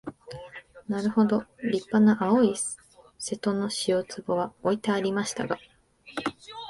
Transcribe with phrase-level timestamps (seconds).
[0.87, 2.55] なるほど立派な青い
[3.19, 5.59] 瀬戸の塩壺は置いてありましたが、